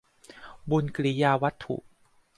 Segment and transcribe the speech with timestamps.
[0.69, 1.75] บุญกิริยาวัตถุ